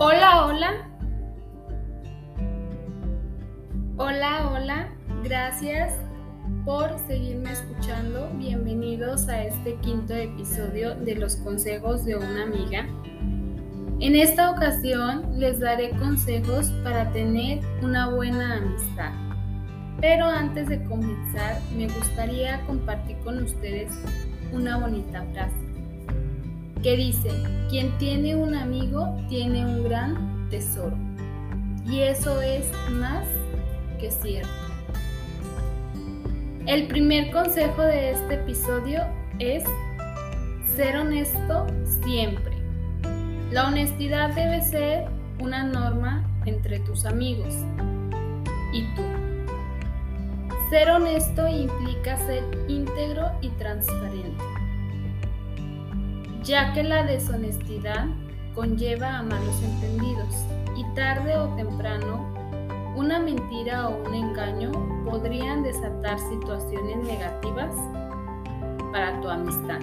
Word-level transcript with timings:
Hola, 0.00 0.46
hola. 0.46 0.88
Hola, 3.96 4.48
hola. 4.52 4.88
Gracias 5.24 5.92
por 6.64 6.96
seguirme 7.08 7.50
escuchando. 7.50 8.30
Bienvenidos 8.36 9.28
a 9.28 9.42
este 9.42 9.74
quinto 9.80 10.14
episodio 10.14 10.94
de 10.94 11.16
los 11.16 11.34
consejos 11.38 12.04
de 12.04 12.14
una 12.14 12.44
amiga. 12.44 12.86
En 13.98 14.14
esta 14.14 14.52
ocasión 14.52 15.36
les 15.36 15.58
daré 15.58 15.90
consejos 15.98 16.70
para 16.84 17.10
tener 17.10 17.58
una 17.82 18.08
buena 18.08 18.58
amistad. 18.58 19.10
Pero 20.00 20.26
antes 20.26 20.68
de 20.68 20.84
comenzar, 20.84 21.60
me 21.76 21.88
gustaría 21.88 22.64
compartir 22.68 23.16
con 23.24 23.42
ustedes 23.42 23.92
una 24.52 24.78
bonita 24.78 25.24
frase 25.32 25.67
que 26.82 26.96
dice, 26.96 27.30
quien 27.68 27.96
tiene 27.98 28.36
un 28.36 28.54
amigo 28.54 29.16
tiene 29.28 29.64
un 29.64 29.84
gran 29.84 30.48
tesoro. 30.50 30.96
Y 31.86 32.00
eso 32.00 32.40
es 32.42 32.66
más 32.90 33.26
que 33.98 34.10
cierto. 34.10 34.48
El 36.66 36.86
primer 36.86 37.30
consejo 37.30 37.82
de 37.82 38.10
este 38.10 38.34
episodio 38.34 39.00
es 39.38 39.64
ser 40.76 40.96
honesto 40.96 41.66
siempre. 42.02 42.56
La 43.50 43.68
honestidad 43.68 44.34
debe 44.34 44.60
ser 44.60 45.06
una 45.40 45.64
norma 45.64 46.28
entre 46.44 46.80
tus 46.80 47.06
amigos 47.06 47.54
y 48.72 48.82
tú. 48.94 49.02
Ser 50.70 50.90
honesto 50.90 51.48
implica 51.48 52.18
ser 52.18 52.44
íntegro 52.68 53.30
y 53.40 53.48
transparente, 53.50 54.44
ya 56.48 56.72
que 56.72 56.82
la 56.82 57.02
deshonestidad 57.02 58.06
conlleva 58.54 59.18
a 59.18 59.22
malos 59.22 59.62
entendidos 59.62 60.46
y 60.76 60.94
tarde 60.94 61.36
o 61.36 61.48
temprano 61.56 62.26
una 62.96 63.18
mentira 63.18 63.86
o 63.88 64.02
un 64.08 64.14
engaño 64.14 64.72
podrían 65.04 65.62
desatar 65.62 66.18
situaciones 66.18 66.96
negativas 67.06 67.76
para 68.92 69.20
tu 69.20 69.28
amistad. 69.28 69.80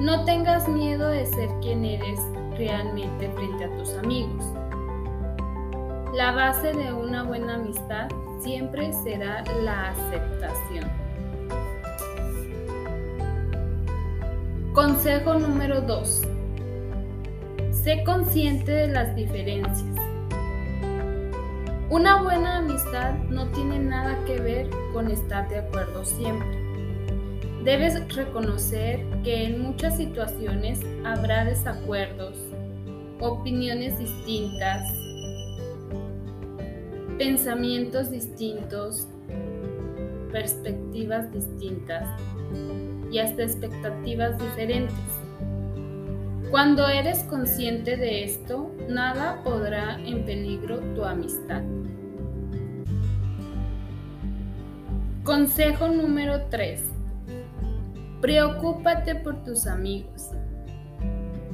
No 0.00 0.24
tengas 0.24 0.68
miedo 0.68 1.08
de 1.08 1.26
ser 1.26 1.50
quien 1.60 1.84
eres 1.84 2.20
realmente 2.56 3.28
frente 3.30 3.64
a 3.64 3.76
tus 3.76 3.94
amigos. 3.94 4.44
La 6.14 6.30
base 6.30 6.72
de 6.72 6.92
una 6.92 7.24
buena 7.24 7.56
amistad 7.56 8.08
siempre 8.38 8.92
será 8.92 9.42
la 9.60 9.88
aceptación. 9.88 11.03
Consejo 14.74 15.34
número 15.34 15.82
2. 15.82 16.22
Sé 17.70 18.02
consciente 18.04 18.72
de 18.72 18.88
las 18.88 19.14
diferencias. 19.14 19.96
Una 21.90 22.20
buena 22.24 22.58
amistad 22.58 23.14
no 23.30 23.46
tiene 23.52 23.78
nada 23.78 24.18
que 24.24 24.40
ver 24.40 24.68
con 24.92 25.12
estar 25.12 25.48
de 25.48 25.58
acuerdo 25.58 26.04
siempre. 26.04 26.58
Debes 27.62 28.16
reconocer 28.16 29.06
que 29.22 29.44
en 29.44 29.62
muchas 29.62 29.96
situaciones 29.96 30.80
habrá 31.04 31.44
desacuerdos, 31.44 32.36
opiniones 33.20 33.96
distintas, 33.96 34.82
pensamientos 37.16 38.10
distintos, 38.10 39.06
perspectivas 40.32 41.32
distintas 41.32 42.08
y 43.14 43.20
hasta 43.20 43.44
expectativas 43.44 44.36
diferentes. 44.40 44.96
Cuando 46.50 46.88
eres 46.88 47.22
consciente 47.22 47.96
de 47.96 48.24
esto, 48.24 48.72
nada 48.88 49.40
podrá 49.44 50.00
en 50.00 50.24
peligro 50.24 50.80
tu 50.96 51.04
amistad. 51.04 51.62
Consejo 55.22 55.86
número 55.86 56.46
3. 56.50 56.82
Preocúpate 58.20 59.14
por 59.14 59.44
tus 59.44 59.68
amigos. 59.68 60.30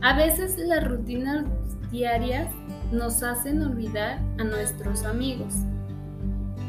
A 0.00 0.16
veces 0.16 0.56
las 0.58 0.86
rutinas 0.86 1.44
diarias 1.90 2.48
nos 2.92 3.24
hacen 3.24 3.62
olvidar 3.62 4.20
a 4.38 4.44
nuestros 4.44 5.04
amigos. 5.04 5.54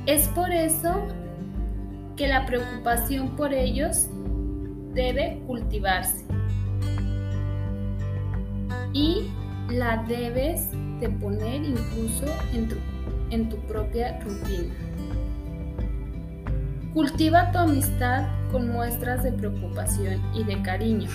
Es 0.08 0.28
por 0.30 0.52
eso 0.52 1.08
que 2.16 2.28
la 2.28 2.48
preocupación 2.48 3.36
por 3.36 3.54
ellos 3.54 4.10
debe 4.94 5.42
cultivarse 5.48 6.26
y 8.94 9.32
la 9.70 10.04
debes 10.08 10.70
de 11.00 11.10
poner 11.10 11.64
incluso 11.64 12.26
en 13.32 13.50
tu, 13.50 13.58
propia 13.68 14.20
rutina. 14.22 14.74
Cultiva 16.94 17.52
tu 17.52 17.60
amistad 17.60 18.28
con 18.52 18.70
muestras 18.70 19.24
de 19.24 19.32
preocupación 19.32 20.22
y 20.34 20.44
de 20.44 20.62
cariño. 20.64 21.10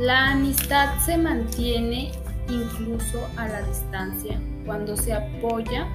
La 0.00 0.32
amistad 0.32 0.98
se 1.04 1.18
mantiene 1.18 2.10
incluso 2.48 3.28
a 3.36 3.48
la 3.48 3.62
distancia 3.62 4.40
cuando 4.64 4.96
se 4.96 5.12
apoya 5.12 5.86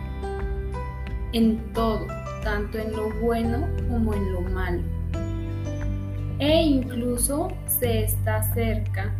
en 1.33 1.57
todo, 1.73 2.07
tanto 2.43 2.77
en 2.77 2.91
lo 2.93 3.09
bueno 3.19 3.67
como 3.89 4.13
en 4.13 4.33
lo 4.33 4.41
malo. 4.41 5.00
E 6.41 6.63
incluso 6.63 7.49
se 7.67 8.03
está 8.03 8.41
cerca 8.41 9.15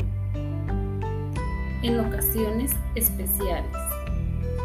en 1.83 1.99
ocasiones 1.99 2.71
especiales. 2.95 3.77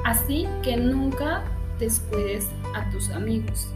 Así 0.07 0.49
que 0.63 0.75
nunca 0.79 1.45
descuides 1.79 2.49
a 2.75 2.89
tus 2.89 3.11
amigos. 3.11 3.69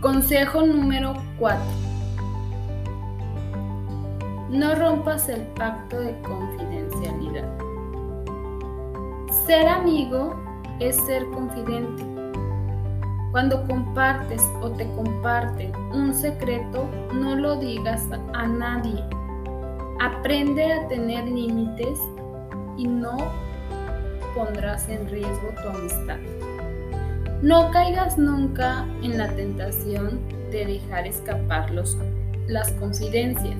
Consejo 0.00 0.62
número 0.66 1.14
4. 1.38 1.62
No 4.50 4.74
rompas 4.74 5.28
el 5.28 5.42
pacto 5.54 6.00
de 6.00 6.20
confidencialidad. 6.22 7.48
Ser 9.46 9.68
amigo 9.68 10.34
es 10.80 10.96
ser 11.06 11.24
confidente. 11.30 12.19
Cuando 13.30 13.64
compartes 13.68 14.42
o 14.60 14.70
te 14.70 14.86
comparten 14.96 15.74
un 15.92 16.12
secreto, 16.12 16.88
no 17.14 17.36
lo 17.36 17.56
digas 17.56 18.02
a 18.34 18.46
nadie. 18.48 19.04
Aprende 20.00 20.72
a 20.72 20.88
tener 20.88 21.28
límites 21.28 22.00
y 22.76 22.88
no 22.88 23.16
pondrás 24.34 24.88
en 24.88 25.08
riesgo 25.08 25.54
tu 25.62 25.68
amistad. 25.68 26.18
No 27.40 27.70
caigas 27.70 28.18
nunca 28.18 28.84
en 29.02 29.16
la 29.16 29.28
tentación 29.28 30.20
de 30.50 30.66
dejar 30.66 31.06
escapar 31.06 31.70
las 31.70 32.72
confidencias. 32.80 33.58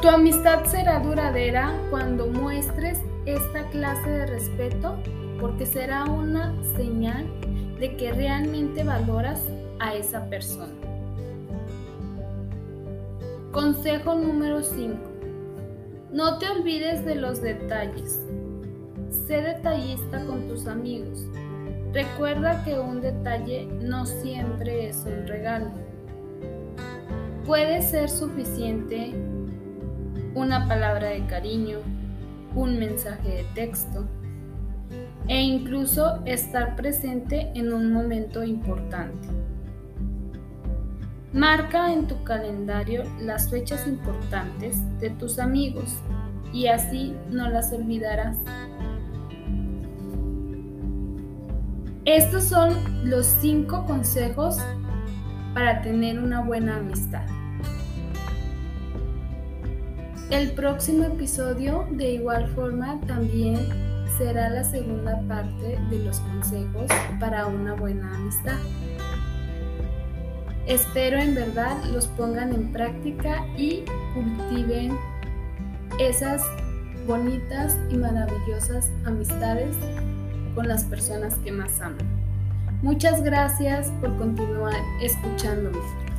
Tu 0.00 0.08
amistad 0.08 0.64
será 0.64 0.98
duradera 1.00 1.74
cuando 1.90 2.26
muestres 2.26 2.98
esta 3.26 3.68
clase 3.68 4.08
de 4.08 4.26
respeto 4.26 4.96
porque 5.38 5.66
será 5.66 6.04
una 6.04 6.54
señal 6.74 7.26
de 7.78 7.96
que 7.98 8.10
realmente 8.10 8.82
valoras 8.82 9.42
a 9.78 9.94
esa 9.94 10.24
persona. 10.30 10.72
Consejo 13.52 14.14
número 14.14 14.62
5. 14.62 14.96
No 16.12 16.38
te 16.38 16.48
olvides 16.48 17.04
de 17.04 17.16
los 17.16 17.42
detalles. 17.42 18.20
Sé 19.26 19.42
detallista 19.42 20.24
con 20.24 20.48
tus 20.48 20.66
amigos. 20.66 21.26
Recuerda 21.92 22.64
que 22.64 22.78
un 22.78 23.02
detalle 23.02 23.66
no 23.82 24.06
siempre 24.06 24.88
es 24.88 25.04
un 25.04 25.26
regalo. 25.26 25.70
Puede 27.44 27.82
ser 27.82 28.08
suficiente 28.08 29.12
una 30.34 30.66
palabra 30.68 31.08
de 31.08 31.24
cariño, 31.26 31.78
un 32.54 32.78
mensaje 32.78 33.28
de 33.28 33.44
texto 33.54 34.06
e 35.28 35.40
incluso 35.40 36.20
estar 36.24 36.76
presente 36.76 37.50
en 37.54 37.72
un 37.72 37.92
momento 37.92 38.42
importante. 38.42 39.28
Marca 41.32 41.92
en 41.92 42.08
tu 42.08 42.24
calendario 42.24 43.04
las 43.20 43.50
fechas 43.50 43.86
importantes 43.86 44.76
de 44.98 45.10
tus 45.10 45.38
amigos 45.38 45.98
y 46.52 46.66
así 46.66 47.14
no 47.30 47.48
las 47.48 47.72
olvidarás. 47.72 48.36
Estos 52.04 52.44
son 52.44 52.74
los 53.08 53.26
cinco 53.26 53.84
consejos 53.86 54.58
para 55.54 55.82
tener 55.82 56.18
una 56.18 56.40
buena 56.40 56.78
amistad. 56.78 57.26
El 60.30 60.52
próximo 60.52 61.06
episodio 61.06 61.88
de 61.90 62.12
igual 62.12 62.46
forma 62.54 63.00
también 63.08 63.56
será 64.16 64.48
la 64.48 64.62
segunda 64.62 65.20
parte 65.26 65.76
de 65.90 65.98
los 66.04 66.20
consejos 66.20 66.86
para 67.18 67.48
una 67.48 67.74
buena 67.74 68.14
amistad. 68.14 68.58
Espero 70.68 71.18
en 71.18 71.34
verdad 71.34 71.76
los 71.92 72.06
pongan 72.06 72.52
en 72.52 72.72
práctica 72.72 73.44
y 73.56 73.82
cultiven 74.14 74.96
esas 75.98 76.44
bonitas 77.08 77.76
y 77.90 77.96
maravillosas 77.96 78.88
amistades 79.04 79.74
con 80.54 80.68
las 80.68 80.84
personas 80.84 81.34
que 81.38 81.50
más 81.50 81.80
aman. 81.80 82.06
Muchas 82.82 83.24
gracias 83.24 83.88
por 84.00 84.16
continuar 84.16 84.76
escuchándome. 85.02 86.09